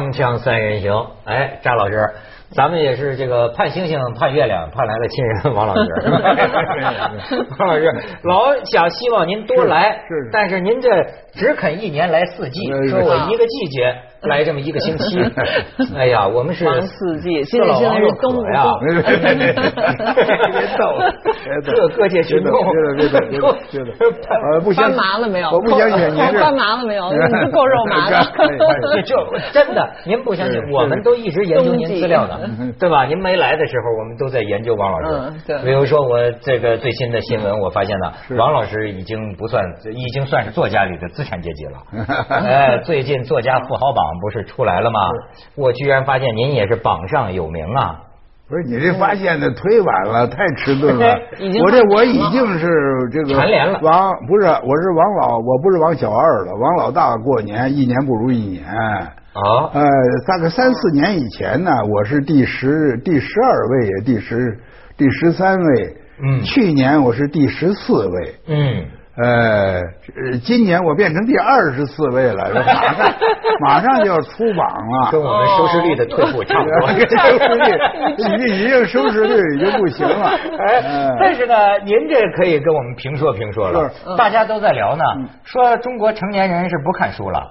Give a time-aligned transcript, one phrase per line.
[0.00, 2.08] 锵锵三人行，哎，张老师，
[2.52, 5.90] 咱们也是这个盼星星盼月亮盼来了亲人王老师，
[7.58, 7.92] 王老师
[8.24, 10.88] 老想希望您多来，是但是您这
[11.34, 15.18] 只肯一年来四季，说我一个季节来这么一个星期，
[15.96, 21.12] 哎呀，我们是忙四季四现在现在是冬渴呀，别逗了，
[21.64, 23.86] 各各界群众别逗别逗别逗别逗，
[24.52, 25.50] 呃，不相翻麻了没有？
[25.50, 27.10] 我不相信您这翻麻了没有？
[27.12, 28.20] 你这够肉麻的。
[29.04, 29.16] 就
[29.52, 33.06] 真的，您不相信我们都一直研究您资料呢嗯，对吧？
[33.06, 35.32] 您没来的时候，我们都在研究王老师。
[35.64, 39.64] 比如说我这个最新的新闻，我发现呢，是王老师已经不算，
[39.94, 41.78] 已经算是作家里的资产阶级了。
[42.28, 44.98] 哎，最近作家富豪榜不是出来了吗？
[45.54, 48.00] 我居然发现您也是榜上有名啊！
[48.48, 51.06] 不是你这发现的忒晚了，太迟钝了。
[51.64, 52.68] 我这我已经是
[53.12, 56.52] 这个蝉联了王不是，我是王老，我不是王小二了。
[56.60, 58.64] 王老大过年一年不如一年。
[58.66, 59.82] 啊，呃，
[60.26, 64.58] 大概三四年以前呢，我是第十、第十二位，第十、
[64.96, 65.96] 第十三位。
[66.22, 68.34] 嗯去年我是第十四位。
[68.48, 68.84] 嗯，
[69.16, 69.80] 呃，
[70.16, 73.14] 呃今年我变成第二十四位了，马上
[73.60, 75.12] 马上就要出榜了。
[75.12, 76.88] 跟我们收视率的退步差不多。
[76.88, 77.78] 收视率
[78.16, 80.28] 已经已经收视率已经不行了。
[80.30, 83.90] 哎嗯，但是呢，您这可以跟我们评说评说了。
[84.16, 87.50] 大家都在聊呢，嗯说中国成年人是不看书了，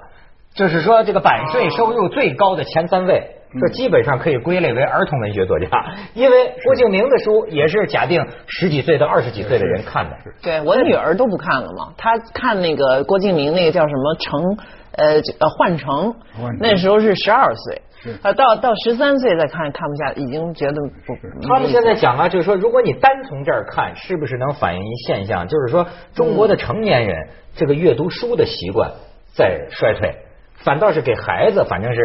[0.54, 3.36] 就是说这个版税收入最高的前三位。
[3.54, 3.60] 嗯。
[3.62, 5.68] 这基本上可以归类为儿童文学作家，
[6.14, 10.16] 因为郭敬明的书也是假定十几岁到二十几岁的人看的。
[10.42, 14.58] 对我女儿都不看了嘛，她看那个郭敬明那个叫什么城
[14.94, 16.14] 呃这呃幻城，
[16.60, 17.82] 那时候是十二岁，
[18.22, 20.76] 啊到到十三岁再看看不下，已经觉得
[21.06, 21.48] 不。
[21.48, 28.92] 他们现在讲啊，就是说，如果你单从这儿看，是不是能反映一现象，就是说中国的成年人这个阅读书的习惯
[29.34, 30.16] 在衰退，
[30.64, 32.02] 反倒是给孩子，反正是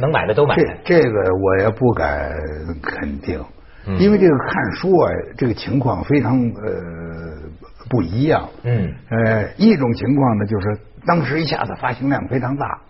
[0.00, 0.54] 能买的都买。
[0.56, 2.32] 这这个我也不敢
[2.82, 3.40] 肯定，
[3.86, 6.72] 嗯因为这个看书啊，这个情况非常呃
[7.90, 8.48] 不一样。
[8.62, 12.80] 嗯呃，一种情况呢，就是当时一下子发行量非常大，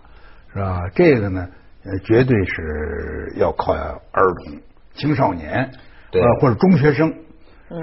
[0.53, 0.89] 是吧？
[0.95, 1.47] 这个呢，
[1.83, 4.57] 呃，绝对是要靠儿童、
[4.93, 5.69] 青少年，
[6.11, 7.13] 对呃，或者中学生。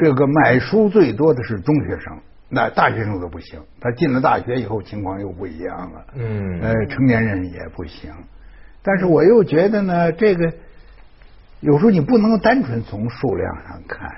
[0.00, 2.16] 这个买书最多的是中学生，
[2.48, 3.60] 那大学生都不行。
[3.80, 6.04] 他进了大学以后，情况又不一样了。
[6.14, 8.10] 嗯呃，成年人也不行。
[8.82, 10.53] 但是我又觉得呢，这个
[11.60, 14.10] 有时候你不能单纯从数量上看。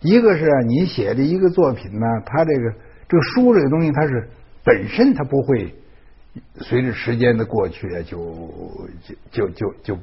[0.00, 2.72] 一个是啊你写的一个作品呢，它这个
[3.08, 4.28] 这个书这个东西，它是
[4.64, 5.74] 本身它不会
[6.56, 8.18] 随着时间的过去啊，就
[9.30, 9.98] 就就就就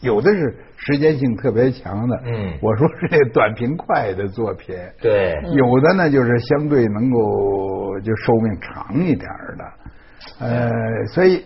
[0.00, 2.22] 有的是时间性特别强的。
[2.26, 4.76] 嗯我说是这短平快的作品。
[5.00, 9.72] 对，有的呢，就是相对能够就寿命长一点的，
[10.38, 10.70] 呃，
[11.06, 11.42] 所以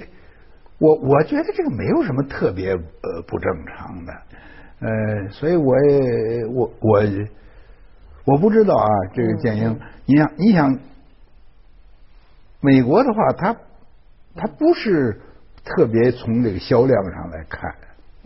[0.78, 4.12] 我我觉得这个没有什么特别呃不正常的，
[4.80, 7.02] 呃，所以我也我我
[8.26, 10.78] 我不知道啊，这个建英，你想你想，
[12.60, 13.56] 美国的话，它
[14.34, 15.20] 它不是
[15.64, 17.74] 特别从这个销量上来看，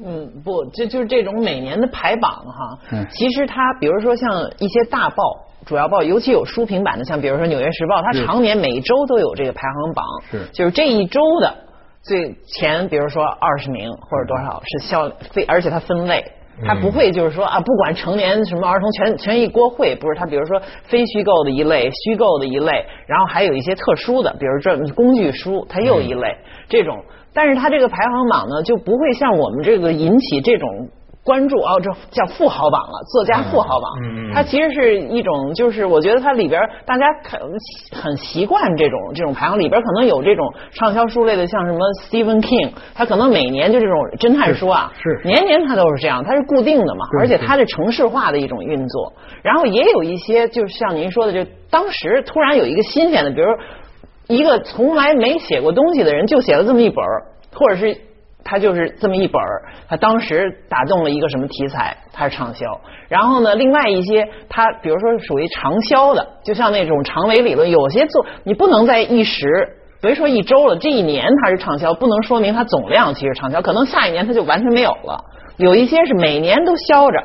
[0.05, 2.79] 嗯，不，就就是这种每年的排榜哈。
[2.91, 3.07] 嗯。
[3.11, 10.05] 其实它，比如说像一些大报、主要报，尤其有书评版的，像比如说《纽约时报》，它常年每周都有这个排行榜。
[10.31, 10.49] 是。
[10.53, 11.55] 就是这一周的
[12.03, 16.25] 最前，比如说二十名或者多少是销非，而且它分类。
[16.63, 26.37] 它不会就是说啊，不管成年什么儿童全全一锅烩，不是它，比如说非虚构的一类，虚构的一类，然后还有一些特殊的，比如这工具书，它又一类、
[26.69, 27.03] 这种。
[27.33, 30.69] 但是它这个排行榜呢，就不会像我们这个引起这种
[31.23, 33.91] 关注哦，这叫富豪榜了，作家富豪榜。
[34.03, 37.41] 嗯嗯它其实是一种，就是我觉得它里边大家很
[37.93, 49.13] 很习惯这种这种排行，里边可能有这种畅销书类的，像什么 Stephen King，他可能每年就这种侦探书啊，是是年年他都是这样，它是固定的嘛，而且它是城市化的一种运作。
[49.43, 53.47] 然后也有一些，就是像您说的，就当时突然有一个新鲜的，比如
[54.27, 57.05] 一个从来没写过东西的人，就写了这么一本，
[57.53, 57.97] 或者是
[58.45, 62.67] 他就是这么一本儿，他当时打动了一个什么题材，它是畅销。
[63.09, 69.77] 然后呢，另外一些它比如说属于长销的，就像那种长尾理论，有些作你不能在一时。
[70.03, 75.23] 别说一周了，这一年它是畅销，不能说明它总量其实畅销，可能下一年它就完全没有了。
[75.59, 77.19] 有一些是每年都销着，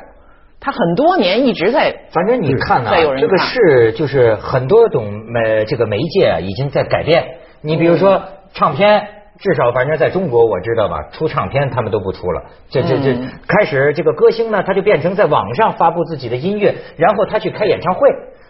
[0.60, 7.38] 它很多年一直在反正你看呐、再有人这个是就是很多种媒这个媒介啊，已经在改变。
[7.62, 8.22] 你比如说
[8.52, 12.42] 唱片，至少反正在中国我知道吧，出唱片他们都不出了。
[12.70, 18.00] 这这这嗯开始这个歌星呢，他就变成在网上发布自己的音乐，然后他去开演唱会。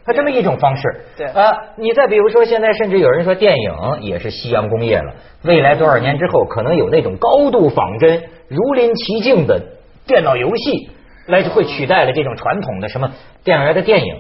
[0.09, 0.83] 他这么一种方式。
[1.17, 3.73] 对啊，你再比如说，现在甚至有人说电影
[4.03, 9.61] 也是夕阳工业了，未来多少年之后，可能有那种高度仿真、如临其境的
[10.07, 10.91] 电脑游戏
[11.27, 13.11] 来会取代了这种传统的什么
[13.43, 14.15] 电影院的电影。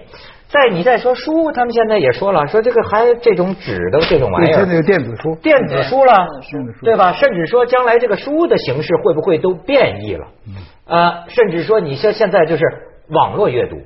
[0.48, 6.12] 再你再说书，他们现在也说了，说这个还这种纸的这种玩意对，现在，有电子书，电子书了
[6.82, 7.12] 对吧？
[7.14, 10.26] 甚至说将来这个书的形式会不会都变异了？
[10.86, 12.62] 啊，甚至说你像现在就是
[13.08, 13.76] 网络阅读，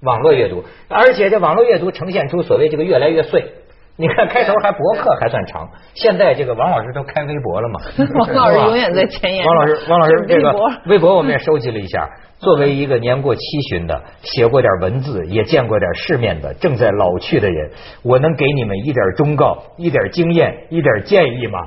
[0.00, 3.52] 网络阅读，而且这网络阅读呈现出所谓这个越来越碎。
[3.98, 7.80] 你看开头还博客还算长，现在这个王老师都开微博了嘛？
[8.20, 9.44] 王老师永远在前沿。
[9.44, 12.08] 王老师，王老师，这个微博微博我们也收集了一下。
[12.38, 13.40] 作为一个年过七
[13.70, 17.70] 旬的，写过点文字，也见过点世面的，正在老去的人，
[18.02, 21.58] 我能给你们一点忠告、一点经验、一点建议吗？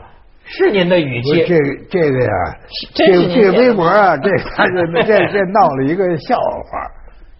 [0.45, 1.43] 是您的语气。
[1.43, 1.57] 这
[1.89, 2.31] 这个呀，
[2.93, 6.91] 这这微博啊，这他这这这闹了一个笑话，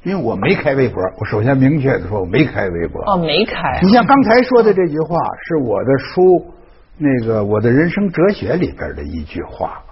[0.10, 3.00] 因为我没开微博，我首先明确的说我没开微博。
[3.04, 3.80] 哦，没开。
[3.84, 5.16] 你像刚才说的这句话，
[5.46, 6.46] 是我的书
[6.98, 9.84] 那个我的人生哲学里边的一句话。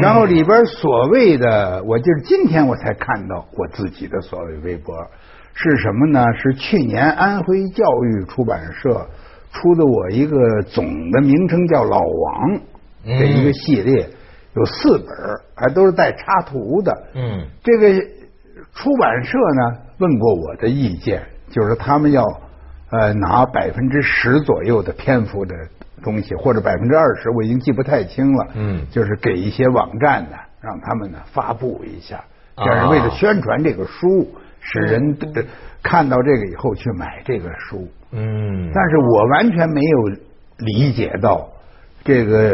[0.00, 4.94] 然后里边所谓的，我就是今天我才看到我自己的所谓微博
[5.54, 6.24] 是什么呢？
[6.38, 9.08] 是去年安徽教育出版社
[9.52, 12.60] 出的我一个总的名称叫《老王》
[13.18, 14.08] 的一个系列，
[14.54, 15.08] 有四本，
[15.56, 16.92] 还都是带插图的。
[17.14, 17.88] 嗯这个
[18.74, 22.24] 出版社呢问过我的意见，就是他们要
[22.90, 25.54] 呃拿百分之十左右的篇幅的
[26.02, 28.46] 东西，或者百分之二十，我已经记不太清了。
[28.54, 32.24] 嗯就是给一些网站呢，让他们呢发布一下，
[32.54, 35.42] 啊这是为了宣传这个书，使人呃
[35.82, 37.88] 看到这个以后去买这个书。
[38.12, 40.08] 嗯但是我完全没有
[40.58, 41.48] 理解到
[42.02, 42.52] 这个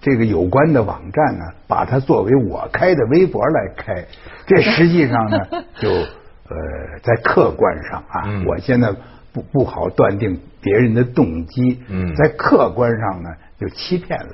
[0.00, 4.04] 这个有关的网站呢，把它作为我开的微博来开，
[4.46, 5.38] 这实际上呢，
[5.78, 8.44] 就呃在客观上啊，嗯。
[8.46, 8.90] 我现在
[9.32, 12.14] 不不好断定别人的动机，嗯。
[12.14, 13.30] 在客观上呢，
[13.60, 14.32] 就欺骗了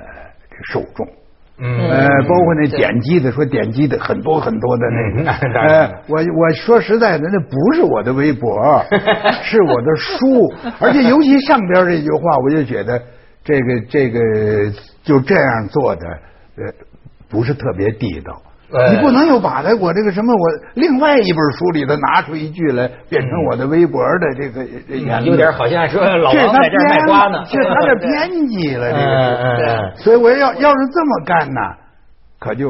[0.51, 1.07] 这受众。
[1.61, 1.89] 嗯。
[1.89, 8.85] 呃，包括那点击的，说点击的很多很多的那个，我我说实在的，那不是我的微博，
[9.43, 13.03] 是我的书，而且尤其上边这句话，我就觉得
[13.43, 14.21] 这个这个
[15.09, 16.07] 就这样做的，
[16.59, 16.73] 呃，
[17.31, 18.43] 不是特别地道。
[18.71, 20.45] 哎你不能又把它我这个什么我
[20.75, 24.63] 另外一本书里头拿出一句来，变成我的微博的这个
[25.23, 27.39] 有点好像说老这是他王在这卖瓜呢。
[27.45, 31.61] 编，这是他这编辑了，这个所以我要要是这么干呢，
[32.39, 32.69] 可就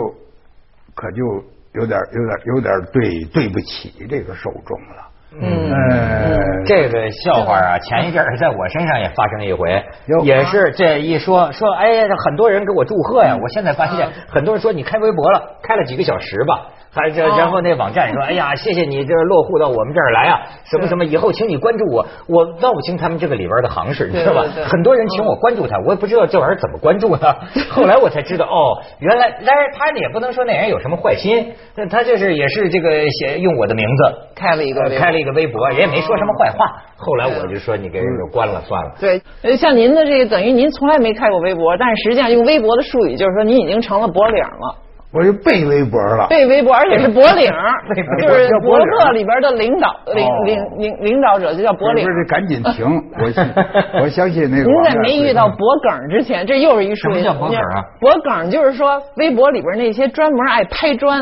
[0.95, 1.25] 可就
[1.73, 5.08] 有点有点有点对对不起这个受众了。
[5.33, 5.69] 嗯。
[5.71, 9.83] 呃，这个笑话啊，前一阵儿在我身上也发生一回，
[10.25, 13.37] 也是这一说说，哎呀，很多人给我祝贺呀。
[13.41, 22.07] 我现在发现很多人说你开微博了，开了几个小时吧，还这哦然后那网站说，哎呀， 谢谢你这落户到我们这儿来啊，什么什么，以后请你关注我。
[22.27, 27.37] 我闹不清他们这个里边的行市，你知道吧很多人请我关注他，我也不知道这玩意儿怎么关注的。
[27.71, 31.53] 后来我才知道，哦，原来，但是他也不能说那人有什么坏心，
[31.91, 34.15] 他就是也是这个写用我的名字。
[34.35, 36.67] 开了一个开了一个微博，人也没说什么坏话。
[36.97, 38.93] 后来我就说你给人就关了算了。
[39.01, 44.77] 对，呃像您的这个等于您从来没开过微博，但是实际上用微博的术语就是说您已经成了博领了，
[45.11, 46.27] 我就背微博了。
[46.29, 47.51] 背微博而且是脖领，
[48.21, 52.11] 就是博客里边的领导领哦领领领导者就叫脖领不。
[52.13, 52.85] 是，赶紧停！
[53.19, 57.15] 我我相信那个您在没遇到博梗之前，这又是一术语。
[57.15, 61.21] 什么叫博梗啊脖梗就是说，微博里边那些专门爱拍砖、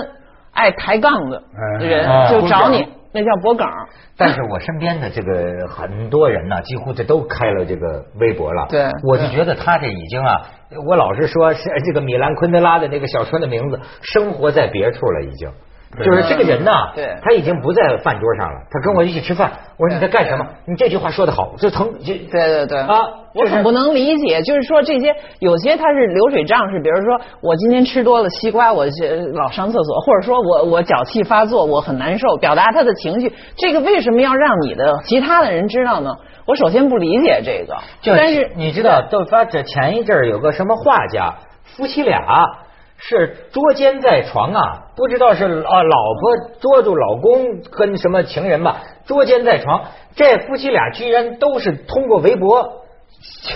[0.52, 1.40] 爱抬杠的
[1.80, 2.84] 人哎就找你
[3.16, 3.66] 那叫博梗。
[4.18, 8.66] 但是我身边的这个很多人呢，几乎这都开了这个微博了。
[8.68, 10.42] 对我就觉得他这已经啊，
[10.86, 15.50] 我老是说是这个米兰昆德拉的那个小说的名字，生活在别处了，已经。
[16.04, 18.60] 就是这个人呢，对他已经不在饭桌上了。
[18.70, 20.44] 他跟我一起吃饭，我说你在干什么？
[20.66, 22.98] 你这句话说的好，就疼，就对对对啊，
[23.34, 36.10] 我很不能理解，就是说这些有些他是流水账，是比如说我今天吃多了西瓜，我是老上厕所，或者说我我脚气发作，我很难受，表达他的情绪，这个为什么要让你的其他的人知道呢？
[36.46, 37.76] 我首先不理解这个，
[38.16, 42.22] 但是你知道，都发这前一阵儿有个什么画家，夫妻俩
[42.98, 49.84] 是捉奸在床啊，不知道是啊老婆捉住老公跟什么情人吧，捉奸在床，
[50.14, 52.82] 这夫妻俩居然都是通过微博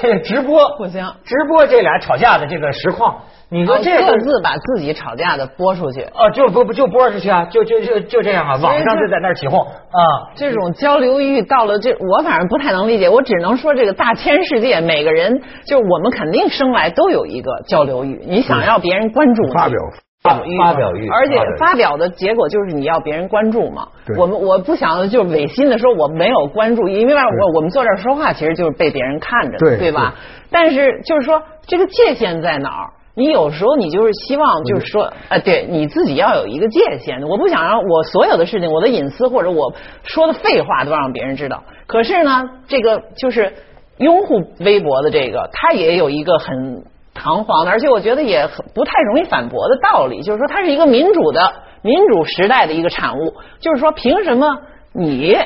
[0.03, 3.17] 这直播，不行直播这俩吵架的这个实况。
[3.53, 10.31] 你说这个各自把自己吵架的播出去，哦，就不不就播出去啊，就就就就这样啊，网上就在那儿起哄啊。
[10.37, 13.09] 这种交流欲到了这，我反正不太能理解。
[13.09, 19.77] 我只能说，这个大千世界，每个人就我们肯定生来都有一个交流欲，你想要别人关注你，发表
[20.23, 23.89] 发发表欲，而且发表的结果就是你要别人关注嘛。
[24.19, 30.15] 我们我不想就违心的说我没有关注，因为我我们坐这儿说话其实就是被别人看着的，对对吧？
[30.50, 32.91] 但是就是说这个界限在哪儿？
[33.15, 37.23] 你有时候你就是希望就是说，呃，对你自己要有一个界限。
[37.23, 39.75] 我不想让我所有的事情，我的隐私或者我
[40.05, 41.62] 说的废话都让别人知道。
[41.87, 43.53] 可是呢，这个就是
[43.99, 46.85] 拥护微博的这个，他也有一个很
[47.23, 54.59] 堂皇的，而且我觉得也不太容易反驳的道理，就是说它是一个民主的民主时代的一个产物，就是说凭什么
[54.95, 55.37] 你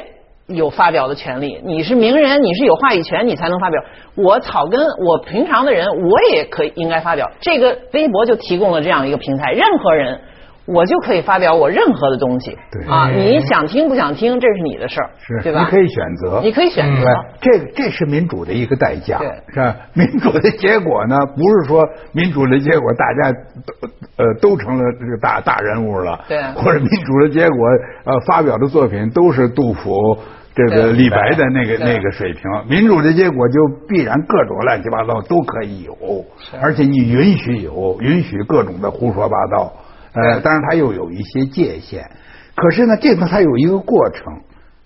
[0.46, 1.60] 有发表的权利？
[1.64, 3.82] 你是名人，你是有话语权，你才能发表。
[4.14, 7.28] 我草根，我平常的人，我也可以应该发表。
[7.40, 10.20] 这个微博就提供了这样一个平台，任何人。
[10.66, 12.82] 我就可以发表我任何的东西，对。
[12.86, 13.18] 啊，嗯。
[13.18, 15.60] 你想听不想听，这是你的事儿，是，对吧？
[15.60, 17.04] 你可以选择，你可以选择。
[17.04, 19.28] 对，这个这是民主的一个代价，对。
[19.52, 19.76] 是吧？
[19.92, 26.42] 民主的结果呢，不是说民主的结果大家都呃都成了这个大大人物了，对。
[26.54, 27.58] 或者民主的结果
[28.04, 30.18] 呃发表的作品都是杜甫。
[30.56, 33.54] 这个李白的那个那个水平，民主的结果就
[33.88, 36.24] 必然各种乱七八糟都可以有，
[36.62, 39.72] 而且你允许有，允许各种的胡说八道，
[40.14, 42.08] 呃，对当然它又有一些界限。
[42.54, 44.32] 可是呢，这个它有一个过程，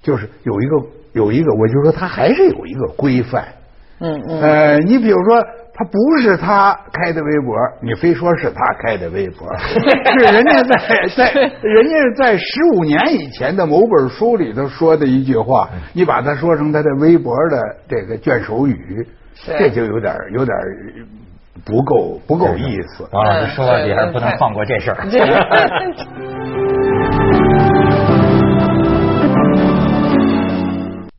[0.03, 0.77] 就是有一个
[1.13, 3.47] 有一个，我就说它还是有一个规范。
[4.01, 5.45] 嗯嗯，呃，你比如说，
[5.75, 11.33] 他不是他开的微博，你非说是他开的微博， 是人家在在
[11.63, 12.45] 人家在十
[12.77, 19.05] 五年以前的某本书里头说的一句话，你把它说成他的微博的这个卷首语，
[19.59, 20.57] 这就有点有点
[21.65, 23.09] 不够不够意思。
[23.13, 25.07] 王老师说到底还是不能放过这事儿。
[25.11, 25.19] 这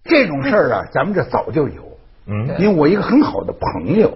[0.03, 1.83] 这种事儿啊，咱们这早就有。
[2.25, 4.11] 嗯因为我一个很好的朋友，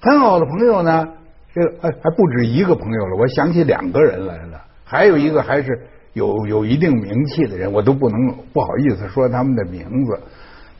[0.00, 1.08] 很好的朋友呢，
[1.54, 5.78] 这个哎还不止一个朋友了，我想起两个人来了，还有一个还是
[6.14, 10.20] 有有一定名气的人，我都不能不好意思说他们的名字。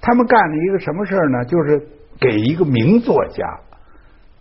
[0.02, 1.44] 他们干了一个什么事儿呢？
[1.44, 1.78] 就是
[2.18, 3.44] 给一个名作家，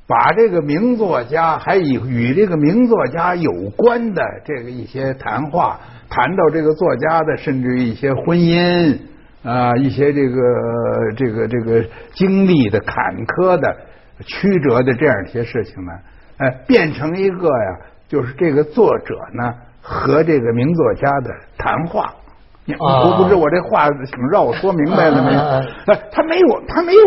[0.10, 8.98] 把这个名作家还与与这个名作家有关的这个一些谈话，谈到这个作家的，甚至于一些婚姻
[9.44, 10.42] 啊、一些这个
[11.16, 12.98] 这个这个经历的坎
[13.28, 13.78] 坷的、
[14.26, 15.92] 曲折的这样一些事情呢，
[16.38, 22.16] 哎，变成一个呀，就是这个作者呢和这个名作家的谈话。
[22.66, 25.32] 我不知我这话挺绕，我说明白了没
[26.12, 27.02] 他没有，他没有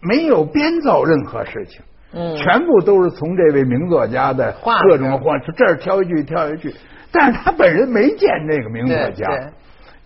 [0.00, 1.80] 没有编造任何事情，
[2.12, 4.54] 嗯全部都是从这位名作家的
[4.88, 6.74] 各种话，这儿挑一句挑一句，
[7.12, 9.26] 但是他本人没见这个名作家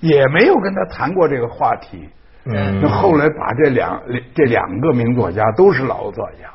[0.00, 2.08] 对，也没有跟他谈过这个话题。
[2.44, 4.02] 嗯那后来把这两
[4.34, 6.50] 这两个名作家都是老作家，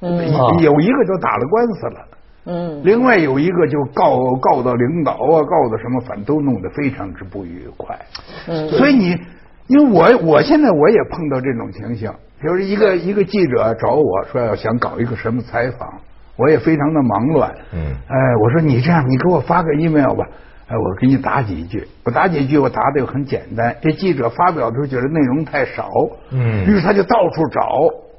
[0.00, 2.06] 嗯啊有一个就打了官司了。
[2.44, 7.98] 嗯另外有一个就告告到领导啊，告到什么，反正都弄得非常之不愉快。
[8.46, 9.18] 嗯所以你，
[9.66, 12.12] 因为我我现在我也碰到这种情形，
[12.42, 15.88] 比如一个一个记者找我说要想搞一个什么采访，
[16.36, 17.54] 我也非常的忙乱。
[17.72, 20.26] 嗯哎，我说你这样，你给我发个 email 吧。
[20.66, 23.76] 哎，我给你打几句，我打几句，我答的又很简单。
[23.80, 25.88] 这记者发表的时候觉得内容太少，
[26.30, 27.60] 嗯于是他就到处找。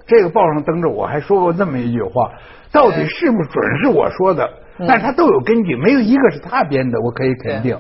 [0.06, 2.32] 这个报上登着，我还说过这么一句话，
[2.72, 4.50] 到底是不是准是我说的？
[4.88, 7.78] 但是他都有根据，没有一个是他编的，我可以肯定。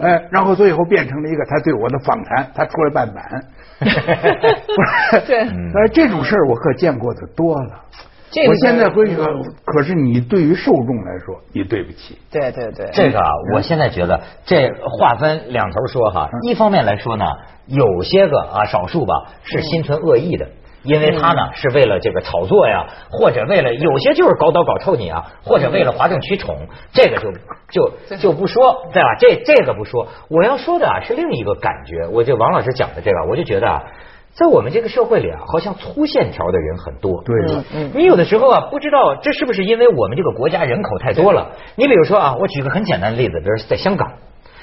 [0.00, 3.44] 哎，然后最后变成了一个他对我的访谈，他出来办版。
[3.78, 7.82] 不是，对呃， 这种事儿我可见过的多了。
[8.30, 9.16] 这个我现在回去，
[9.64, 12.18] 可是你对于受众来说，你对不起。
[12.30, 14.68] 对对对，这个啊，我现在觉得这
[14.98, 16.28] 划分两头说哈。
[16.42, 17.24] 一方面来说呢，
[17.66, 20.48] 有些个啊少数吧是心存恶意的。
[20.86, 26.56] 因为他呢是为了这个炒作呀，或者为了有些就是搞倒搞臭你啊，或者为了哗众取宠，
[26.92, 27.32] 这个就
[27.68, 29.16] 就就不说，对吧？
[29.18, 32.06] 这这个不说，我要说的啊是另一个感觉。
[32.08, 33.84] 我就王老师讲的这个，我就觉得啊，
[34.32, 37.22] 在我们这个社会里啊，好像粗线条的人很多。
[37.24, 41.52] 对了，嗯你有的时候啊，不知道这是不是因为我们这个国家人口太多了。
[41.74, 44.12] 你比如说啊，我举个很简单的例子，比如在香港，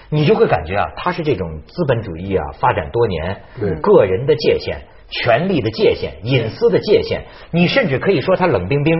[0.09, 4.81] 你就会感觉啊，他是这种资本主义啊发展多年，对个人的界限、
[5.21, 8.97] 权力的界限、隐私的界限，你甚至可以说他冷冰冰。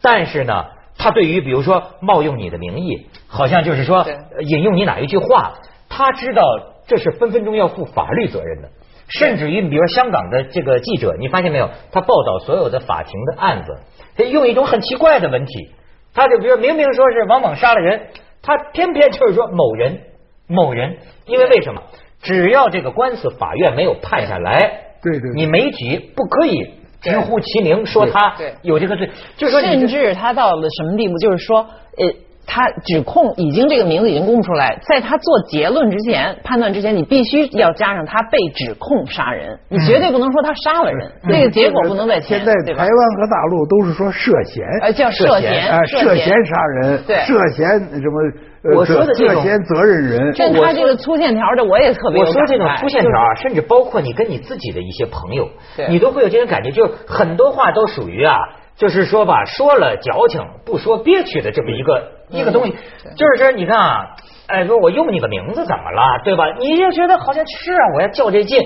[0.00, 4.06] 但是呢，他对于比如说冒用你的名义，好像就是说
[4.40, 5.54] 引用你哪一句话，
[5.88, 6.42] 他知道
[6.86, 8.68] 这是分分钟要负法律责任的。
[9.08, 11.70] 甚至于，比如说香港的这个记者，你发现没有？
[11.92, 13.78] 他报道所有的法庭的案子，
[14.16, 15.70] 他用一种很奇怪的文体，
[16.12, 18.08] 他就比如明明说是王猛杀了人，
[18.42, 20.00] 他偏偏就是说某人
[20.48, 21.82] 某人，因为为什么？
[22.22, 25.32] 只要这个官司法院没有判下来，对对对。
[25.34, 31.58] 你媒体不可以直呼其名，说他有这个罪，就是说甚至他到了什么地步，就是说，
[31.98, 32.06] 呃，
[32.46, 42.38] 他指控已经这个名字已经公布出来，在他做结论之前、判断之前，你必须要加上他被指控杀人，你绝对不能说他杀了人，那个结果不能在前。
[42.38, 47.16] 现在台湾和大陆都是说涉嫌，呃叫涉嫌啊，涉涉嫌杀人，对。
[47.26, 48.32] 涉嫌什么？
[48.62, 55.48] 呃我说的这种涉嫌责任人，但他这个粗线条的，我也特别有我说这种粗线条啊，甚至包括你跟你自己的一些朋友，
[55.88, 58.34] 你都会有这种感觉，就是很多话都属于啊，
[58.76, 62.74] 就是说吧，说了矫情，不说憋屈的这么一个一个东西。
[63.16, 64.16] 就是说，你看啊，
[64.46, 66.44] 哎，说我用你个名字怎么了，对吧？
[66.60, 68.60] 你就觉得好像是啊，我要较这劲。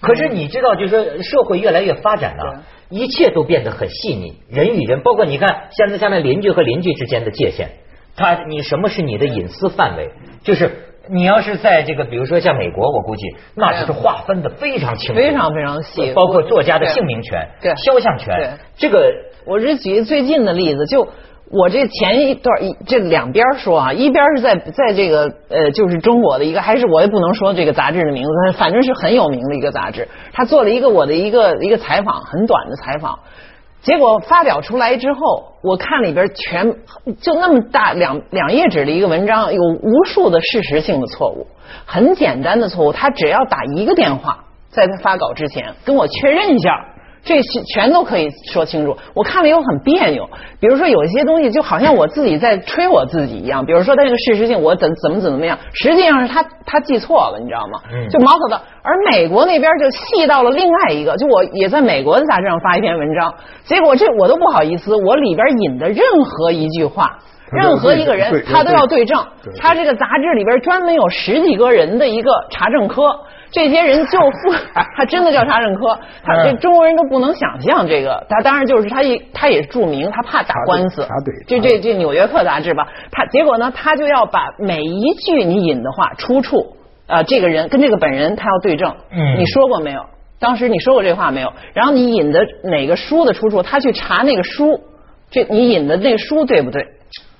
[0.00, 7.70] 可是你知道，就是说社会越来越发展了，一切都变得很细腻，人与人，包括你看，现在下面邻居和邻居之间的界限。
[8.16, 10.10] 他，你什么是你的隐私范围？
[10.42, 10.70] 就是
[11.08, 13.22] 你要是在这个，比如说像美国，我估计
[13.54, 17.48] 那就是划分的非常清楚，非常非常细包括作家的姓名权、
[17.84, 19.10] 肖像权，这个
[19.46, 21.06] 我是举最近的例子，就
[21.50, 33.18] 我这前一段一这两边说啊，一边是在在这个呃，就是中国的一个，还是我也不能说这个杂志的名字，反正是很有名的一个杂志，他做了一个我的一个一个采访，很短的采访。
[33.82, 36.74] 结果发表出来之后，我看里边全
[37.20, 41.46] 就那么大两两页纸的一个文章，有无数的事实性的错误，
[41.84, 46.93] 很简单的错误，他只要打一个电话，在他发稿之前跟我确认一下，
[47.24, 48.96] 这些全都可以说清楚。
[49.14, 50.28] 我看了以后很别扭，
[50.60, 57.80] 比如说有一些东西就好像我自己在吹我自己一样，比如说他这个事实性我怎怎么怎么样，实际上是他他记错了，你知道吗？
[57.92, 58.60] 嗯就毛头的。
[58.82, 67.18] 而美国那边就细到了另外一个，就我也在美国的杂志上发一篇文章，结果这我都不好意思，我里边引的任何一句话。
[67.52, 69.22] 任何一个人，他都要对证。
[69.60, 73.02] 他这个杂志里边专门有十几个人的一个查证科，
[73.54, 74.52] 这些人就负，
[74.96, 75.96] 他真的叫查证科。
[76.24, 78.26] 他这嗯中国人都不能想象这个。
[78.28, 81.32] 他当然就是他也他也著名他怕打官司查对。
[81.46, 88.92] 这这这《纽约客》杂志吧，他结果呢，他就要把每一句你引的话出处，呃，这个人跟这个本人他要对证。
[89.12, 90.04] 嗯你说过没有？
[90.40, 91.52] 当时你说过这话没有？
[91.74, 94.80] 然后你引的哪个书的出处，他去查那个书，
[95.30, 96.84] 这你引的那个书对不对？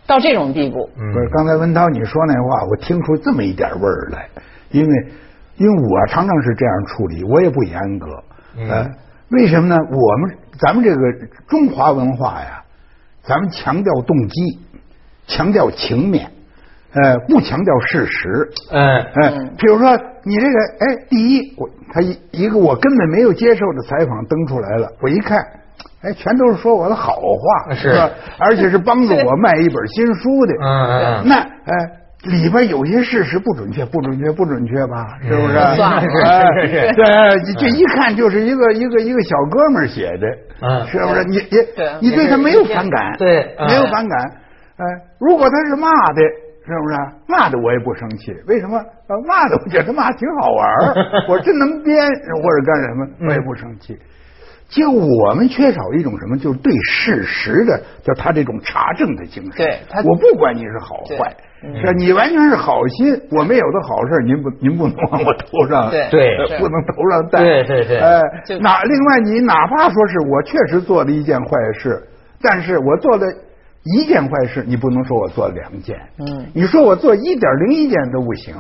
[0.07, 4.29] 到这种地步，不是，刚才文涛你说那话，我听出这么一点味儿来，
[4.71, 4.89] 因为
[5.57, 8.07] 因为我常常是这样处理，我也不严格，
[8.69, 8.91] 呃，
[9.31, 9.77] 为什么呢？
[9.91, 11.01] 我们咱们这个
[11.49, 12.63] 中华文化呀，
[13.23, 14.59] 咱们强调动机，
[15.27, 16.31] 强调情面，
[16.93, 18.51] 呃，不强调事实。
[18.71, 25.39] 嗯哎，比如说你这个，哎，第一，我他一一个我根本没有接受的采访登出来了，我一看，
[26.03, 28.11] 哎，全都是说我的好话，是吧？
[28.39, 32.01] 而且是帮助我卖一本新书的，嗯嗯嗯那哎。
[32.25, 35.19] 里边有些事实不准确，不准确，不准确吧？
[35.23, 35.57] 是不是？
[35.57, 40.27] 嗯算了哎是是是对，这一看就是一个一个一个小哥们儿写的，
[40.63, 41.25] 嗯是不是？
[41.25, 44.19] 你你你对他没有反感，对嗯没有反感。
[44.77, 44.85] 哎，
[45.21, 46.23] 如果他是骂的，
[46.67, 46.97] 是不是？
[47.29, 48.77] 骂的我也不生气，为什么？
[48.79, 50.95] 啊，骂的我觉得骂挺好玩儿，
[51.29, 53.97] 我真能编或者干什么，我也不生气。
[54.67, 59.53] 就我们缺少一种什么，就是对事实的，叫他这种查证的精神。
[59.57, 61.33] 对他我不管你是好坏，
[61.85, 66.09] 是你完全是好心，我们有的好事，您不您不能往我头上，对
[66.59, 67.41] 不能头上戴。
[67.41, 68.21] 对对对哎，
[68.61, 72.03] 哪另外你哪怕说是我确实做了一件坏事，
[72.43, 73.27] 但是我做了
[73.85, 75.97] 一件坏事，你不能说我做了两件。
[76.19, 78.55] 嗯你说我做一点零一件都不行。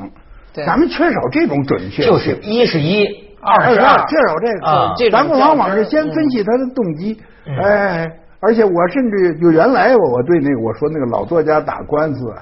[0.55, 2.05] 对咱们缺少这种准确。
[2.05, 3.05] 就是一是一，
[3.40, 12.38] 二是二二，缺少这个，咱们往往是先分析他的动机，嗯哎，而且我甚至就原来我我对那个我说那个老作家打官司啊，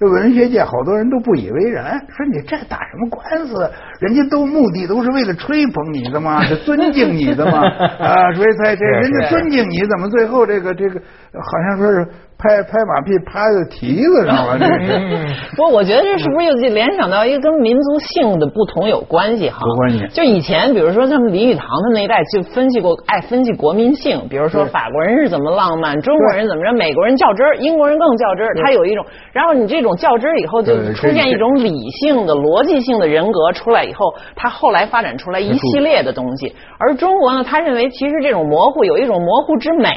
[0.00, 3.70] 这文学界好多人都不以为然，说你这打什么官司？
[4.00, 7.60] 人家都目的都是为了吹捧你的嘛，是尊敬你的嘛，
[8.00, 12.08] 啊，所以才这人家尊敬你，怎么最后这个这个好像说是
[12.40, 14.58] 拍拍马屁拍在蹄子上了？
[14.58, 14.96] 这是。
[14.98, 15.26] 嗯
[15.56, 19.58] 不过我觉得这是不是又联想到一个跟民族性的不同有关系哈？
[19.66, 28.54] 有关系就以前，比如说他们林语堂他们那一代就分析过，爱分析国民性，比如说法国人是怎么浪漫，中国人怎么着，美国人较真儿，英国人更较真儿。
[28.62, 36.54] 他有一种，然后你这种较真儿以后，就出现一种理性的、逻辑性的人格出来以后，他后来发展出来一系列的东西。
[36.78, 39.90] 而中国呢，他认为其实这种模糊有一种模糊之美，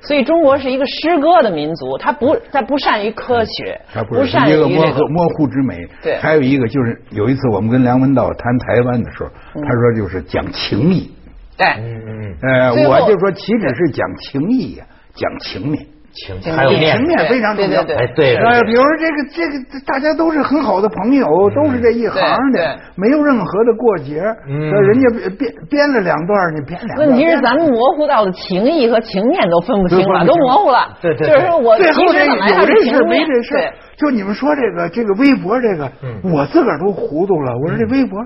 [0.00, 5.88] 所以中国是一个诗歌的民族，他不他不善于科学，他不是善一个于一个模糊模糊之美。
[6.02, 11.10] 对还有一个就是有一次我们跟梁文道谈台湾的时候，他说就是讲情义。
[11.56, 11.66] 对。
[11.66, 15.86] 嗯嗯呃，我就说岂止是讲情义呀，讲情面。
[16.12, 17.80] 情情还有面情面非常重要。
[17.82, 22.20] 哎对对呃，比如说这个这个，大家都是很好的朋友，都是这一行
[22.52, 24.20] 的，没有任何的过节。
[24.48, 27.08] 嗯呃人家编编了两段，你编两段。
[27.08, 30.96] 问题是咱们模糊到的情谊和情面都分不清了，都模糊了。
[31.00, 37.52] 对对就是说我最后这有这事没这事，就你们说这个这个微博这个，嗯我自个儿都糊涂了。
[37.62, 38.18] 我说这微博，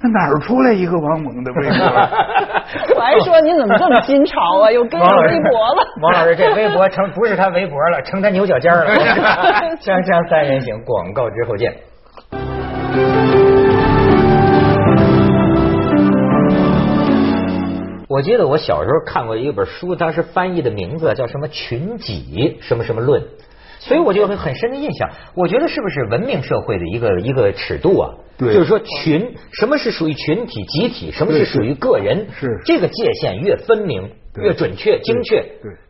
[0.00, 1.74] 那哪儿出来一个王蒙的微博？
[2.94, 4.70] 我还说你怎么这么新潮啊？
[4.70, 5.82] 又跟上微博了。
[6.00, 8.86] 王老师，这微博成不是他微博了，成他牛角尖了。
[9.82, 11.74] 锵锵三人行，广告之后见。
[18.08, 23.20] 我记得我小时候看过一本书，当时翻译的名字叫什么“群己什么什么论”，
[23.78, 25.10] 所以我就有很深的印象。
[25.34, 28.14] 我觉得是不是文明社会的一个一个尺度啊？
[28.36, 35.40] 对就是说群什么是属于群体、集体，什么是属于个人，是这个界限越分明、对越准确、精确，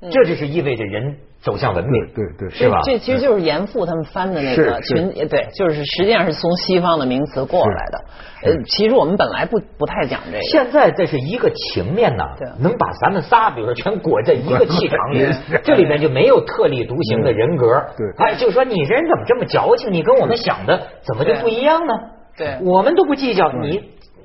[0.00, 2.80] 对这就是意味着人走向文明，对对对是吧？
[2.84, 8.04] 这其实就是严复他们翻的那个是群，对，就是实际上是从西方的名词过来的。
[8.42, 10.42] 呃，其实我们本来不不太讲这个。
[10.42, 12.24] 现在这是一个情面呐，
[12.58, 15.28] 能把咱们仨，比如说全裹在一个 气场里，
[15.64, 17.66] 这里面就没有特立独行的人格。
[17.96, 19.92] 对哎，就说你这人怎么这么矫情？
[19.92, 21.92] 你跟我们想的怎么就不一样呢？
[22.36, 23.78] 对我们都不计较你，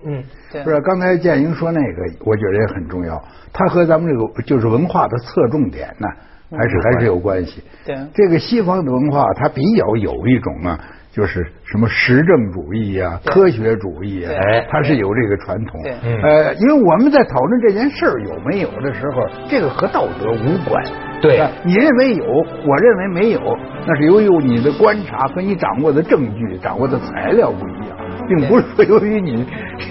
[0.06, 3.19] 嗯，对不是，刚才建英说那个，我觉得也很重要。
[3.52, 6.08] 它和咱们这个就是文化的侧重点呢，
[6.58, 7.63] 还是还是有关系。
[7.86, 7.96] 对。
[8.13, 10.80] 这个西方的文化，它比较有一种啊，
[11.12, 14.32] 就是什么实证主义啊、科学主义啊
[14.70, 15.82] 它是有这个传统。
[16.24, 20.84] 呃，因为我们在讨论这件事儿有没有的时候，这个和道德无关。
[21.22, 21.42] 对。
[21.63, 23.39] 你认为有，我认为没有，
[23.88, 27.92] 那是由于你的观察和你掌握的证据、掌握的材料不一样，
[28.28, 29.46] 并不是说由于你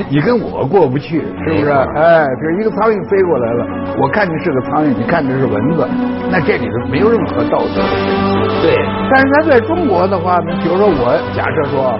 [0.08, 1.70] 你跟我过不去，是不是？
[1.70, 3.66] 哎，比如一个苍蝇飞过来了，
[4.00, 5.86] 我看你是个苍蝇，你看这是蚊子，
[6.30, 7.82] 那这里头没有任何道德。
[8.62, 8.76] 对，
[9.10, 11.98] 但是他在中国的话呢，比如说我假设说